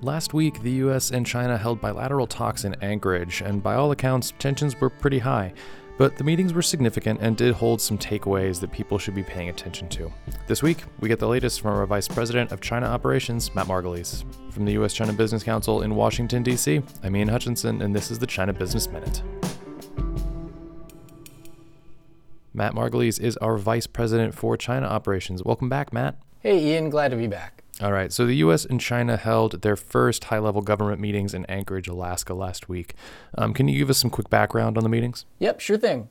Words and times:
Last 0.00 0.32
week, 0.32 0.62
the 0.62 0.70
US 0.84 1.10
and 1.10 1.26
China 1.26 1.58
held 1.58 1.80
bilateral 1.80 2.28
talks 2.28 2.64
in 2.64 2.76
Anchorage, 2.82 3.40
and 3.40 3.60
by 3.60 3.74
all 3.74 3.90
accounts, 3.90 4.32
tensions 4.38 4.80
were 4.80 4.90
pretty 4.90 5.18
high. 5.18 5.52
But 5.96 6.16
the 6.16 6.22
meetings 6.22 6.52
were 6.52 6.62
significant 6.62 7.18
and 7.20 7.36
did 7.36 7.52
hold 7.52 7.80
some 7.80 7.98
takeaways 7.98 8.60
that 8.60 8.70
people 8.70 8.98
should 8.98 9.16
be 9.16 9.24
paying 9.24 9.48
attention 9.48 9.88
to. 9.88 10.12
This 10.46 10.62
week, 10.62 10.84
we 11.00 11.08
get 11.08 11.18
the 11.18 11.26
latest 11.26 11.60
from 11.60 11.76
our 11.76 11.84
Vice 11.84 12.06
President 12.06 12.52
of 12.52 12.60
China 12.60 12.86
Operations, 12.86 13.52
Matt 13.56 13.66
Margulies. 13.66 14.22
From 14.52 14.64
the 14.64 14.72
US 14.74 14.94
China 14.94 15.12
Business 15.12 15.42
Council 15.42 15.82
in 15.82 15.96
Washington, 15.96 16.44
D.C., 16.44 16.80
I'm 17.02 17.16
Ian 17.16 17.26
Hutchinson, 17.26 17.82
and 17.82 17.92
this 17.92 18.12
is 18.12 18.20
the 18.20 18.26
China 18.26 18.52
Business 18.52 18.86
Minute. 18.86 19.24
Matt 22.54 22.72
Margulies 22.72 23.20
is 23.20 23.36
our 23.38 23.58
Vice 23.58 23.88
President 23.88 24.32
for 24.32 24.56
China 24.56 24.86
Operations. 24.86 25.42
Welcome 25.42 25.68
back, 25.68 25.92
Matt. 25.92 26.16
Hey, 26.38 26.64
Ian, 26.64 26.88
glad 26.88 27.10
to 27.10 27.16
be 27.16 27.26
back. 27.26 27.57
All 27.80 27.92
right. 27.92 28.12
So 28.12 28.26
the 28.26 28.34
U.S. 28.36 28.64
and 28.64 28.80
China 28.80 29.16
held 29.16 29.62
their 29.62 29.76
first 29.76 30.24
high 30.24 30.40
level 30.40 30.62
government 30.62 31.00
meetings 31.00 31.32
in 31.32 31.44
Anchorage, 31.46 31.86
Alaska 31.86 32.34
last 32.34 32.68
week. 32.68 32.94
Um, 33.36 33.54
can 33.54 33.68
you 33.68 33.78
give 33.78 33.88
us 33.88 33.98
some 33.98 34.10
quick 34.10 34.28
background 34.28 34.76
on 34.76 34.82
the 34.82 34.88
meetings? 34.88 35.26
Yep, 35.38 35.60
sure 35.60 35.78
thing. 35.78 36.08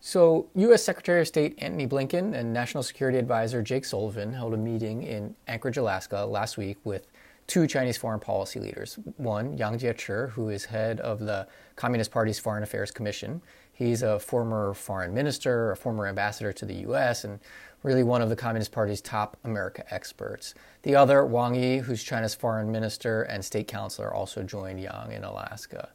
So, 0.00 0.48
U.S. 0.54 0.84
Secretary 0.84 1.22
of 1.22 1.26
State 1.26 1.54
Antony 1.58 1.86
Blinken 1.86 2.34
and 2.34 2.52
National 2.52 2.82
Security 2.82 3.18
Advisor 3.18 3.62
Jake 3.62 3.84
Sullivan 3.84 4.32
held 4.32 4.54
a 4.54 4.56
meeting 4.56 5.02
in 5.02 5.34
Anchorage, 5.48 5.76
Alaska 5.76 6.24
last 6.24 6.56
week 6.56 6.76
with 6.84 7.08
two 7.48 7.66
Chinese 7.66 7.96
foreign 7.96 8.20
policy 8.20 8.60
leaders. 8.60 8.98
One, 9.16 9.56
Yang 9.56 9.78
Jiechi, 9.80 10.30
who 10.30 10.50
is 10.50 10.66
head 10.66 11.00
of 11.00 11.18
the 11.18 11.48
Communist 11.74 12.12
Party's 12.12 12.38
Foreign 12.38 12.62
Affairs 12.62 12.90
Commission. 12.90 13.42
He's 13.72 14.02
a 14.02 14.20
former 14.20 14.74
foreign 14.74 15.14
minister, 15.14 15.72
a 15.72 15.76
former 15.76 16.06
ambassador 16.06 16.52
to 16.52 16.64
the 16.64 16.74
U.S., 16.74 17.24
and 17.24 17.40
really 17.82 18.02
one 18.02 18.20
of 18.20 18.28
the 18.28 18.36
Communist 18.36 18.70
Party's 18.70 19.00
top 19.00 19.36
America 19.44 19.82
experts. 19.92 20.54
The 20.82 20.94
other, 20.94 21.24
Wang 21.24 21.54
Yi, 21.54 21.78
who's 21.78 22.02
China's 22.02 22.34
foreign 22.34 22.70
minister 22.70 23.22
and 23.22 23.44
state 23.44 23.66
counselor, 23.66 24.12
also 24.12 24.42
joined 24.42 24.80
Yang 24.80 25.12
in 25.12 25.24
Alaska. 25.24 25.88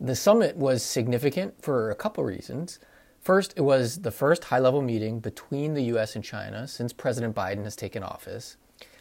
The 0.00 0.14
summit 0.14 0.56
was 0.56 0.82
significant 0.82 1.60
for 1.62 1.90
a 1.90 1.94
couple 1.94 2.22
reasons. 2.22 2.78
First, 3.20 3.54
it 3.56 3.62
was 3.62 4.02
the 4.02 4.10
first 4.12 4.44
high 4.44 4.60
level 4.60 4.82
meeting 4.82 5.18
between 5.18 5.74
the 5.74 5.84
US 5.84 6.14
and 6.14 6.22
China 6.22 6.68
since 6.68 6.92
President 6.92 7.34
Biden 7.34 7.64
has 7.64 7.74
taken 7.74 8.04
office. 8.04 8.56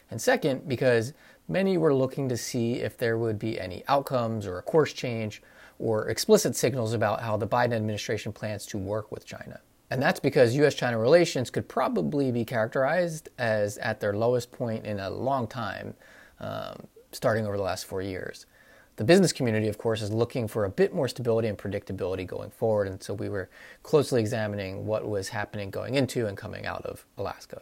And 0.09 0.21
second, 0.21 0.67
because 0.67 1.13
many 1.47 1.77
were 1.77 1.93
looking 1.93 2.29
to 2.29 2.37
see 2.37 2.75
if 2.75 2.97
there 2.97 3.17
would 3.17 3.39
be 3.39 3.59
any 3.59 3.83
outcomes 3.87 4.45
or 4.45 4.57
a 4.57 4.61
course 4.61 4.93
change 4.93 5.41
or 5.79 6.07
explicit 6.07 6.55
signals 6.55 6.93
about 6.93 7.21
how 7.21 7.37
the 7.37 7.47
Biden 7.47 7.73
administration 7.73 8.31
plans 8.31 8.65
to 8.67 8.77
work 8.77 9.11
with 9.11 9.25
China. 9.25 9.59
And 9.91 10.01
that's 10.01 10.19
because 10.19 10.55
US 10.55 10.73
China 10.73 10.97
relations 10.97 11.49
could 11.49 11.67
probably 11.67 12.31
be 12.31 12.43
characterized 12.43 13.29
as 13.37 13.77
at 13.79 13.99
their 13.99 14.13
lowest 14.13 14.51
point 14.51 14.85
in 14.85 14.99
a 14.99 15.09
long 15.09 15.47
time, 15.47 15.93
um, 16.39 16.87
starting 17.11 17.45
over 17.45 17.57
the 17.57 17.63
last 17.63 17.85
four 17.85 18.01
years. 18.01 18.45
The 18.97 19.03
business 19.03 19.33
community, 19.33 19.67
of 19.67 19.77
course, 19.77 20.01
is 20.01 20.11
looking 20.11 20.47
for 20.47 20.63
a 20.63 20.69
bit 20.69 20.93
more 20.93 21.09
stability 21.09 21.49
and 21.49 21.57
predictability 21.57 22.25
going 22.25 22.49
forward, 22.49 22.87
and 22.87 23.03
so 23.03 23.13
we 23.13 23.27
were 23.27 23.49
closely 23.83 24.21
examining 24.21 24.85
what 24.85 25.05
was 25.05 25.29
happening 25.29 25.69
going 25.69 25.95
into 25.95 26.27
and 26.27 26.37
coming 26.37 26.65
out 26.65 26.85
of 26.85 27.05
Alaska. 27.17 27.61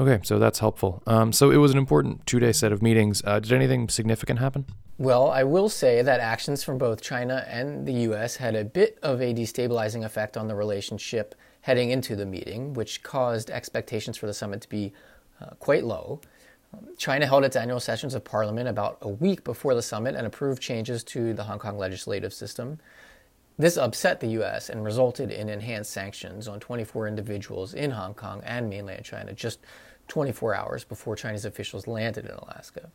Okay, 0.00 0.20
so 0.22 0.38
that's 0.38 0.58
helpful. 0.58 1.02
Um, 1.06 1.32
so 1.32 1.50
it 1.50 1.58
was 1.58 1.70
an 1.70 1.78
important 1.78 2.26
two 2.26 2.40
day 2.40 2.52
set 2.52 2.72
of 2.72 2.82
meetings. 2.82 3.22
Uh, 3.24 3.40
did 3.40 3.52
anything 3.52 3.88
significant 3.88 4.38
happen? 4.38 4.64
Well, 4.98 5.30
I 5.30 5.44
will 5.44 5.68
say 5.68 6.00
that 6.02 6.20
actions 6.20 6.64
from 6.64 6.78
both 6.78 7.02
China 7.02 7.44
and 7.48 7.86
the 7.86 7.92
U.S. 7.92 8.36
had 8.36 8.54
a 8.54 8.64
bit 8.64 8.98
of 9.02 9.20
a 9.20 9.34
destabilizing 9.34 10.04
effect 10.04 10.36
on 10.36 10.48
the 10.48 10.54
relationship 10.54 11.34
heading 11.62 11.90
into 11.90 12.16
the 12.16 12.24
meeting, 12.24 12.72
which 12.74 13.02
caused 13.02 13.50
expectations 13.50 14.16
for 14.16 14.26
the 14.26 14.34
summit 14.34 14.60
to 14.62 14.68
be 14.68 14.92
uh, 15.40 15.50
quite 15.58 15.84
low. 15.84 16.20
China 16.96 17.26
held 17.26 17.44
its 17.44 17.56
annual 17.56 17.80
sessions 17.80 18.14
of 18.14 18.24
parliament 18.24 18.68
about 18.68 18.96
a 19.02 19.08
week 19.08 19.44
before 19.44 19.74
the 19.74 19.82
summit 19.82 20.14
and 20.14 20.26
approved 20.26 20.62
changes 20.62 21.04
to 21.04 21.34
the 21.34 21.44
Hong 21.44 21.58
Kong 21.58 21.76
legislative 21.76 22.32
system. 22.32 22.78
This 23.58 23.76
upset 23.76 24.20
the 24.20 24.28
U.S. 24.28 24.70
and 24.70 24.82
resulted 24.82 25.30
in 25.30 25.48
enhanced 25.48 25.90
sanctions 25.90 26.48
on 26.48 26.58
24 26.58 27.06
individuals 27.06 27.74
in 27.74 27.90
Hong 27.90 28.14
Kong 28.14 28.42
and 28.44 28.68
mainland 28.68 29.04
China 29.04 29.32
just 29.32 29.60
24 30.08 30.54
hours 30.54 30.84
before 30.84 31.16
Chinese 31.16 31.44
officials 31.44 31.86
landed 31.86 32.24
in 32.24 32.32
Alaska. 32.32 32.90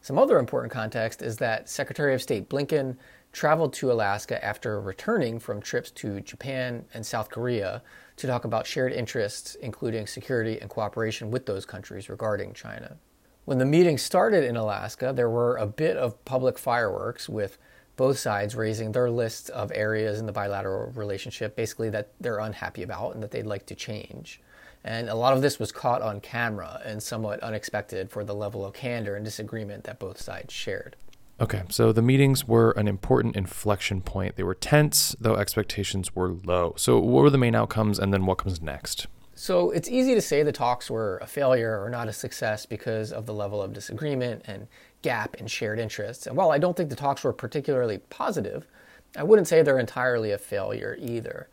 Some 0.00 0.18
other 0.18 0.38
important 0.38 0.72
context 0.72 1.20
is 1.20 1.36
that 1.38 1.68
Secretary 1.68 2.14
of 2.14 2.22
State 2.22 2.48
Blinken 2.48 2.96
traveled 3.32 3.72
to 3.74 3.92
Alaska 3.92 4.42
after 4.42 4.80
returning 4.80 5.38
from 5.38 5.60
trips 5.60 5.90
to 5.90 6.20
Japan 6.20 6.84
and 6.94 7.04
South 7.04 7.28
Korea 7.28 7.82
to 8.16 8.26
talk 8.26 8.44
about 8.44 8.66
shared 8.66 8.92
interests, 8.92 9.56
including 9.56 10.06
security 10.06 10.58
and 10.60 10.70
cooperation 10.70 11.30
with 11.30 11.44
those 11.44 11.66
countries 11.66 12.08
regarding 12.08 12.54
China. 12.54 12.96
When 13.44 13.58
the 13.58 13.66
meeting 13.66 13.98
started 13.98 14.44
in 14.44 14.56
Alaska, 14.56 15.12
there 15.14 15.30
were 15.30 15.56
a 15.56 15.66
bit 15.66 15.96
of 15.96 16.24
public 16.24 16.58
fireworks 16.58 17.28
with 17.28 17.58
both 17.96 18.18
sides 18.18 18.54
raising 18.54 18.92
their 18.92 19.10
lists 19.10 19.48
of 19.48 19.72
areas 19.74 20.18
in 20.20 20.26
the 20.26 20.32
bilateral 20.32 20.92
relationship, 20.92 21.56
basically 21.56 21.90
that 21.90 22.12
they're 22.20 22.38
unhappy 22.38 22.82
about 22.82 23.14
and 23.14 23.22
that 23.22 23.30
they'd 23.30 23.46
like 23.46 23.66
to 23.66 23.74
change. 23.74 24.40
And 24.84 25.08
a 25.08 25.14
lot 25.14 25.34
of 25.34 25.42
this 25.42 25.58
was 25.58 25.72
caught 25.72 26.02
on 26.02 26.20
camera 26.20 26.80
and 26.84 27.02
somewhat 27.02 27.40
unexpected 27.40 28.10
for 28.10 28.22
the 28.22 28.34
level 28.34 28.64
of 28.64 28.74
candor 28.74 29.16
and 29.16 29.24
disagreement 29.24 29.84
that 29.84 29.98
both 29.98 30.20
sides 30.20 30.52
shared. 30.54 30.94
Okay, 31.38 31.64
so 31.68 31.92
the 31.92 32.00
meetings 32.02 32.48
were 32.48 32.70
an 32.72 32.88
important 32.88 33.36
inflection 33.36 34.00
point. 34.00 34.36
They 34.36 34.42
were 34.42 34.54
tense, 34.54 35.14
though 35.20 35.36
expectations 35.36 36.14
were 36.14 36.30
low. 36.30 36.72
So, 36.78 36.98
what 36.98 37.24
were 37.24 37.30
the 37.30 37.36
main 37.36 37.54
outcomes, 37.54 37.98
and 37.98 38.10
then 38.12 38.24
what 38.24 38.38
comes 38.38 38.62
next? 38.62 39.06
So, 39.38 39.70
it's 39.70 39.90
easy 39.90 40.14
to 40.14 40.22
say 40.22 40.42
the 40.42 40.50
talks 40.50 40.90
were 40.90 41.18
a 41.18 41.26
failure 41.26 41.78
or 41.78 41.90
not 41.90 42.08
a 42.08 42.12
success 42.12 42.64
because 42.64 43.12
of 43.12 43.26
the 43.26 43.34
level 43.34 43.60
of 43.60 43.74
disagreement 43.74 44.42
and 44.46 44.66
gap 45.02 45.34
in 45.34 45.46
shared 45.46 45.78
interests. 45.78 46.26
And 46.26 46.34
while 46.38 46.50
I 46.50 46.56
don't 46.56 46.74
think 46.74 46.88
the 46.88 46.96
talks 46.96 47.22
were 47.22 47.34
particularly 47.34 47.98
positive, 47.98 48.66
I 49.14 49.22
wouldn't 49.24 49.46
say 49.46 49.60
they're 49.60 49.78
entirely 49.78 50.32
a 50.32 50.38
failure 50.38 50.96
either. 50.98 51.48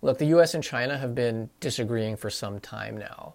Look, 0.00 0.16
the 0.16 0.26
US 0.38 0.54
and 0.54 0.64
China 0.64 0.96
have 0.96 1.14
been 1.14 1.50
disagreeing 1.60 2.16
for 2.16 2.30
some 2.30 2.58
time 2.58 2.96
now. 2.96 3.34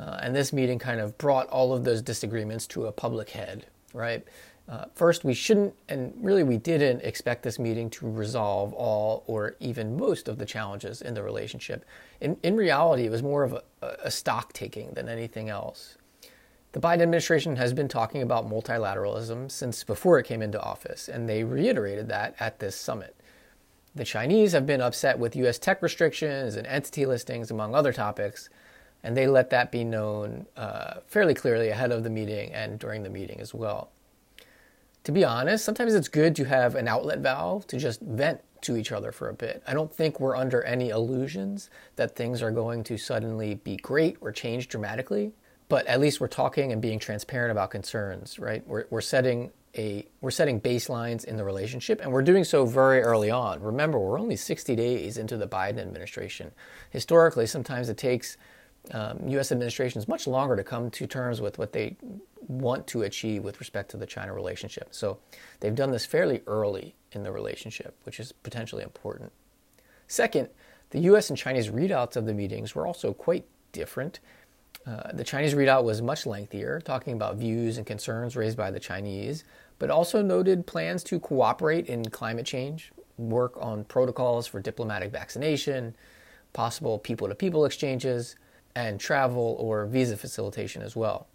Uh, 0.00 0.18
and 0.22 0.34
this 0.34 0.54
meeting 0.54 0.78
kind 0.78 0.98
of 0.98 1.18
brought 1.18 1.46
all 1.48 1.74
of 1.74 1.84
those 1.84 2.00
disagreements 2.00 2.66
to 2.68 2.86
a 2.86 2.92
public 2.92 3.30
head, 3.30 3.66
right? 3.92 4.24
Uh, 4.68 4.84
first, 4.94 5.24
we 5.24 5.34
shouldn't, 5.34 5.74
and 5.88 6.14
really 6.16 6.44
we 6.44 6.56
didn't 6.56 7.02
expect 7.02 7.42
this 7.42 7.58
meeting 7.58 7.90
to 7.90 8.08
resolve 8.08 8.72
all 8.72 9.24
or 9.26 9.56
even 9.60 9.96
most 9.96 10.28
of 10.28 10.38
the 10.38 10.46
challenges 10.46 11.02
in 11.02 11.14
the 11.14 11.22
relationship. 11.22 11.84
In, 12.20 12.36
in 12.42 12.56
reality, 12.56 13.04
it 13.04 13.10
was 13.10 13.22
more 13.22 13.42
of 13.42 13.52
a, 13.52 13.62
a 14.04 14.10
stock 14.10 14.52
taking 14.52 14.90
than 14.92 15.08
anything 15.08 15.48
else. 15.48 15.98
The 16.72 16.80
Biden 16.80 17.02
administration 17.02 17.56
has 17.56 17.74
been 17.74 17.88
talking 17.88 18.22
about 18.22 18.48
multilateralism 18.48 19.50
since 19.50 19.84
before 19.84 20.18
it 20.18 20.24
came 20.24 20.40
into 20.40 20.60
office, 20.60 21.08
and 21.08 21.28
they 21.28 21.44
reiterated 21.44 22.08
that 22.08 22.34
at 22.40 22.60
this 22.60 22.76
summit. 22.76 23.14
The 23.94 24.04
Chinese 24.04 24.52
have 24.52 24.64
been 24.64 24.80
upset 24.80 25.18
with 25.18 25.36
U.S. 25.36 25.58
tech 25.58 25.82
restrictions 25.82 26.56
and 26.56 26.66
entity 26.66 27.04
listings, 27.04 27.50
among 27.50 27.74
other 27.74 27.92
topics, 27.92 28.48
and 29.02 29.16
they 29.16 29.26
let 29.26 29.50
that 29.50 29.72
be 29.72 29.84
known 29.84 30.46
uh, 30.56 31.00
fairly 31.06 31.34
clearly 31.34 31.68
ahead 31.68 31.92
of 31.92 32.04
the 32.04 32.10
meeting 32.10 32.52
and 32.52 32.78
during 32.78 33.02
the 33.02 33.10
meeting 33.10 33.40
as 33.40 33.52
well. 33.52 33.90
To 35.04 35.12
be 35.12 35.24
honest, 35.24 35.64
sometimes 35.64 35.94
it's 35.94 36.08
good 36.08 36.36
to 36.36 36.44
have 36.44 36.76
an 36.76 36.86
outlet 36.86 37.18
valve 37.18 37.66
to 37.68 37.78
just 37.78 38.00
vent 38.00 38.40
to 38.62 38.76
each 38.76 38.92
other 38.92 39.10
for 39.10 39.28
a 39.28 39.34
bit. 39.34 39.62
I 39.66 39.74
don't 39.74 39.92
think 39.92 40.20
we're 40.20 40.36
under 40.36 40.62
any 40.62 40.90
illusions 40.90 41.68
that 41.96 42.14
things 42.14 42.40
are 42.42 42.52
going 42.52 42.84
to 42.84 42.96
suddenly 42.96 43.54
be 43.54 43.76
great 43.76 44.16
or 44.20 44.30
change 44.30 44.68
dramatically 44.68 45.32
but 45.72 45.86
at 45.86 46.00
least 46.00 46.20
we're 46.20 46.28
talking 46.28 46.70
and 46.70 46.82
being 46.82 46.98
transparent 46.98 47.50
about 47.50 47.70
concerns, 47.70 48.38
right? 48.38 48.62
We're, 48.66 48.84
we're 48.90 49.00
setting 49.00 49.52
a 49.74 50.06
we're 50.20 50.30
setting 50.30 50.60
baselines 50.60 51.24
in 51.24 51.38
the 51.38 51.44
relationship 51.44 52.02
and 52.02 52.12
we're 52.12 52.20
doing 52.20 52.44
so 52.44 52.66
very 52.66 53.00
early 53.00 53.30
on. 53.30 53.62
Remember, 53.62 53.98
we're 53.98 54.20
only 54.20 54.36
60 54.36 54.76
days 54.76 55.16
into 55.16 55.38
the 55.38 55.48
Biden 55.48 55.78
administration. 55.78 56.52
Historically, 56.90 57.46
sometimes 57.46 57.88
it 57.88 57.96
takes 57.96 58.36
um, 58.90 59.20
U.S. 59.28 59.52
administrations 59.52 60.08
much 60.08 60.26
longer 60.26 60.56
to 60.56 60.64
come 60.64 60.90
to 60.90 61.06
terms 61.06 61.40
with 61.40 61.58
what 61.58 61.72
they 61.72 61.96
want 62.48 62.86
to 62.88 63.02
achieve 63.02 63.44
with 63.44 63.60
respect 63.60 63.90
to 63.92 63.96
the 63.96 64.06
China 64.06 64.34
relationship. 64.34 64.88
So 64.90 65.18
they've 65.60 65.74
done 65.74 65.92
this 65.92 66.04
fairly 66.04 66.42
early 66.46 66.94
in 67.12 67.22
the 67.22 67.30
relationship, 67.30 67.96
which 68.04 68.18
is 68.18 68.32
potentially 68.32 68.82
important. 68.82 69.32
Second, 70.08 70.48
the 70.90 71.00
U.S. 71.00 71.30
and 71.30 71.38
Chinese 71.38 71.70
readouts 71.70 72.16
of 72.16 72.26
the 72.26 72.34
meetings 72.34 72.74
were 72.74 72.86
also 72.86 73.12
quite 73.12 73.46
different. 73.72 74.20
Uh, 74.86 75.12
the 75.12 75.24
Chinese 75.24 75.54
readout 75.54 75.84
was 75.84 76.02
much 76.02 76.26
lengthier, 76.26 76.80
talking 76.80 77.14
about 77.14 77.36
views 77.36 77.78
and 77.78 77.86
concerns 77.86 78.36
raised 78.36 78.56
by 78.56 78.70
the 78.70 78.80
Chinese, 78.80 79.44
but 79.78 79.90
also 79.90 80.22
noted 80.22 80.66
plans 80.66 81.04
to 81.04 81.20
cooperate 81.20 81.86
in 81.86 82.04
climate 82.10 82.46
change, 82.46 82.92
work 83.16 83.54
on 83.60 83.84
protocols 83.84 84.46
for 84.46 84.60
diplomatic 84.60 85.12
vaccination, 85.12 85.94
possible 86.52 86.98
people 86.98 87.28
to 87.28 87.34
people 87.34 87.64
exchanges, 87.64 88.36
and 88.74 88.98
travel 88.98 89.56
or 89.58 89.86
visa 89.86 90.16
facilitation 90.16 90.82
as 90.82 90.96
well. 90.96 91.28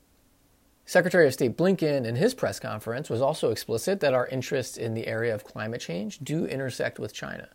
Secretary 0.86 1.28
of 1.28 1.34
State 1.34 1.58
Blinken, 1.58 2.06
in 2.06 2.16
his 2.16 2.34
press 2.34 2.60
conference, 2.60 3.10
was 3.10 3.22
also 3.22 3.52
explicit 3.52 4.00
that 4.00 4.14
our 4.14 4.28
interests 4.28 4.78
in 4.78 4.94
the 4.94 5.06
area 5.06 5.36
of 5.36 5.44
climate 5.44 5.82
change 5.82 6.20
do 6.20 6.46
intersect 6.46 6.98
with 6.98 7.14
China 7.14 7.50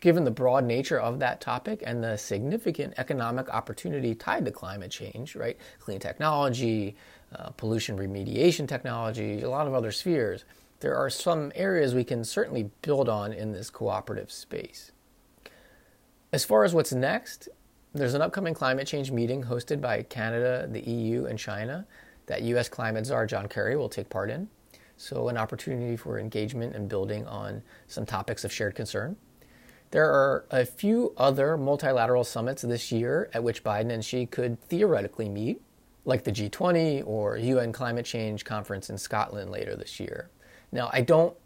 given 0.00 0.24
the 0.24 0.30
broad 0.30 0.64
nature 0.64 1.00
of 1.00 1.18
that 1.18 1.40
topic 1.40 1.82
and 1.86 2.02
the 2.02 2.16
significant 2.16 2.94
economic 2.98 3.48
opportunity 3.48 4.14
tied 4.14 4.44
to 4.44 4.50
climate 4.50 4.90
change, 4.90 5.34
right? 5.34 5.56
Clean 5.80 5.98
technology, 5.98 6.96
uh, 7.34 7.50
pollution 7.50 7.96
remediation 7.96 8.68
technology, 8.68 9.42
a 9.42 9.50
lot 9.50 9.66
of 9.66 9.74
other 9.74 9.90
spheres. 9.90 10.44
There 10.80 10.96
are 10.96 11.08
some 11.08 11.50
areas 11.54 11.94
we 11.94 12.04
can 12.04 12.24
certainly 12.24 12.70
build 12.82 13.08
on 13.08 13.32
in 13.32 13.52
this 13.52 13.70
cooperative 13.70 14.30
space. 14.30 14.92
As 16.32 16.44
far 16.44 16.64
as 16.64 16.74
what's 16.74 16.92
next, 16.92 17.48
there's 17.96 18.14
an 18.14 18.22
upcoming 18.22 18.54
climate 18.54 18.86
change 18.86 19.10
meeting 19.10 19.42
hosted 19.42 19.80
by 19.80 20.02
Canada, 20.02 20.68
the 20.70 20.80
EU, 20.80 21.26
and 21.26 21.38
China 21.38 21.86
that 22.26 22.42
US 22.42 22.68
climate 22.68 23.06
czar 23.06 23.26
John 23.26 23.48
Kerry 23.48 23.76
will 23.76 23.88
take 23.88 24.10
part 24.10 24.30
in. 24.30 24.48
So, 24.98 25.28
an 25.28 25.36
opportunity 25.36 25.96
for 25.96 26.18
engagement 26.18 26.74
and 26.74 26.88
building 26.88 27.26
on 27.26 27.62
some 27.86 28.06
topics 28.06 28.44
of 28.44 28.52
shared 28.52 28.74
concern. 28.74 29.16
There 29.90 30.10
are 30.10 30.44
a 30.50 30.64
few 30.64 31.12
other 31.16 31.56
multilateral 31.56 32.24
summits 32.24 32.62
this 32.62 32.90
year 32.90 33.30
at 33.32 33.42
which 33.44 33.62
Biden 33.62 33.90
and 33.90 34.04
Xi 34.04 34.26
could 34.26 34.60
theoretically 34.60 35.28
meet, 35.28 35.60
like 36.04 36.24
the 36.24 36.32
G20 36.32 37.06
or 37.06 37.36
UN 37.36 37.72
Climate 37.72 38.06
Change 38.06 38.44
Conference 38.44 38.90
in 38.90 38.98
Scotland 38.98 39.50
later 39.50 39.76
this 39.76 40.00
year. 40.00 40.30
Now, 40.72 40.90
I 40.92 41.02
don't 41.02 41.36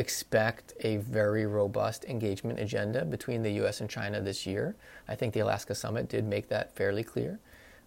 expect 0.00 0.72
a 0.80 0.96
very 0.96 1.46
robust 1.46 2.04
engagement 2.06 2.58
agenda 2.58 3.04
between 3.04 3.42
the 3.42 3.52
US 3.64 3.80
and 3.80 3.88
China 3.88 4.20
this 4.20 4.46
year. 4.46 4.74
I 5.06 5.14
think 5.14 5.34
the 5.34 5.40
Alaska 5.40 5.74
Summit 5.74 6.08
did 6.08 6.24
make 6.24 6.48
that 6.48 6.74
fairly 6.74 7.04
clear. 7.04 7.38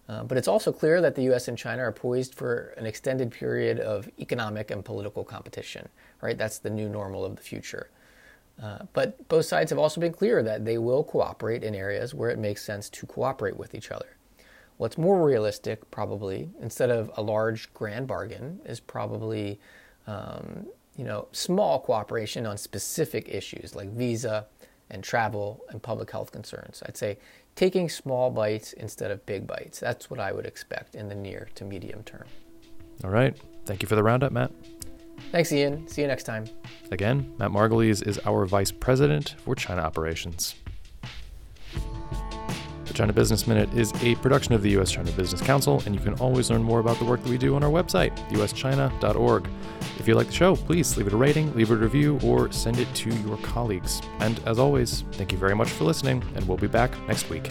Uh, 0.08 0.22
but 0.22 0.36
it's 0.38 0.48
also 0.48 0.70
clear 0.70 1.00
that 1.00 1.14
the 1.14 1.22
US 1.32 1.48
and 1.48 1.58
China 1.58 1.82
are 1.82 1.92
poised 1.92 2.34
for 2.34 2.74
an 2.76 2.86
extended 2.86 3.30
period 3.30 3.80
of 3.80 4.08
economic 4.18 4.70
and 4.70 4.84
political 4.84 5.24
competition, 5.24 5.88
right? 6.22 6.38
That's 6.38 6.58
the 6.58 6.70
new 6.70 6.88
normal 6.88 7.24
of 7.24 7.36
the 7.36 7.42
future. 7.42 7.90
Uh, 8.62 8.80
but 8.92 9.28
both 9.28 9.46
sides 9.46 9.70
have 9.70 9.78
also 9.78 10.00
been 10.00 10.12
clear 10.12 10.42
that 10.42 10.64
they 10.64 10.78
will 10.78 11.02
cooperate 11.02 11.64
in 11.64 11.74
areas 11.74 12.14
where 12.14 12.30
it 12.30 12.38
makes 12.38 12.62
sense 12.62 12.88
to 12.88 13.06
cooperate 13.06 13.56
with 13.56 13.74
each 13.74 13.90
other. 13.90 14.16
What's 14.76 14.98
more 14.98 15.24
realistic, 15.24 15.90
probably, 15.90 16.50
instead 16.60 16.90
of 16.90 17.10
a 17.16 17.22
large 17.22 17.72
grand 17.74 18.06
bargain, 18.06 18.60
is 18.64 18.80
probably 18.80 19.58
um, 20.06 20.66
you 20.96 21.04
know 21.04 21.28
small 21.32 21.80
cooperation 21.80 22.46
on 22.46 22.56
specific 22.56 23.28
issues 23.28 23.74
like 23.74 23.90
visa 23.90 24.46
and 24.90 25.02
travel 25.02 25.64
and 25.70 25.82
public 25.82 26.10
health 26.10 26.30
concerns. 26.32 26.82
I'd 26.86 26.96
say 26.96 27.18
taking 27.56 27.88
small 27.88 28.30
bites 28.30 28.72
instead 28.74 29.10
of 29.10 29.24
big 29.26 29.46
bites. 29.46 29.80
That's 29.80 30.10
what 30.10 30.20
I 30.20 30.32
would 30.32 30.46
expect 30.46 30.94
in 30.94 31.08
the 31.08 31.14
near 31.14 31.48
to 31.54 31.64
medium 31.64 32.02
term. 32.04 32.24
All 33.02 33.10
right. 33.10 33.36
Thank 33.66 33.82
you 33.82 33.88
for 33.88 33.96
the 33.96 34.02
roundup, 34.02 34.32
Matt. 34.32 34.52
Thanks, 35.32 35.52
Ian. 35.52 35.88
See 35.88 36.02
you 36.02 36.08
next 36.08 36.24
time. 36.24 36.44
Again, 36.90 37.32
Matt 37.38 37.50
Margulies 37.50 38.06
is 38.06 38.20
our 38.26 38.46
Vice 38.46 38.70
President 38.70 39.36
for 39.44 39.54
China 39.54 39.82
Operations. 39.82 40.54
The 42.94 42.98
China 42.98 43.12
Business 43.12 43.48
Minute 43.48 43.74
is 43.74 43.92
a 44.04 44.14
production 44.16 44.54
of 44.54 44.62
the 44.62 44.70
U.S. 44.70 44.92
China 44.92 45.10
Business 45.10 45.40
Council, 45.40 45.82
and 45.84 45.96
you 45.96 46.00
can 46.00 46.14
always 46.20 46.48
learn 46.48 46.62
more 46.62 46.78
about 46.78 46.96
the 47.00 47.04
work 47.04 47.20
that 47.24 47.28
we 47.28 47.36
do 47.36 47.56
on 47.56 47.64
our 47.64 47.70
website, 47.70 48.16
uschina.org. 48.30 49.48
If 49.98 50.06
you 50.06 50.14
like 50.14 50.28
the 50.28 50.32
show, 50.32 50.54
please 50.54 50.96
leave 50.96 51.08
it 51.08 51.12
a 51.12 51.16
rating, 51.16 51.52
leave 51.56 51.72
it 51.72 51.74
a 51.74 51.78
review, 51.78 52.20
or 52.22 52.52
send 52.52 52.78
it 52.78 52.86
to 52.94 53.10
your 53.12 53.36
colleagues. 53.38 54.00
And 54.20 54.38
as 54.46 54.60
always, 54.60 55.02
thank 55.10 55.32
you 55.32 55.38
very 55.38 55.56
much 55.56 55.70
for 55.70 55.82
listening, 55.82 56.22
and 56.36 56.46
we'll 56.46 56.56
be 56.56 56.68
back 56.68 56.96
next 57.08 57.28
week. 57.30 57.50